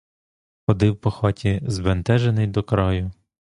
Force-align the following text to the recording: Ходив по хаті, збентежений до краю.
Ходив 0.67 0.97
по 1.01 1.11
хаті, 1.11 1.61
збентежений 1.67 2.47
до 2.47 2.63
краю. 2.63 3.11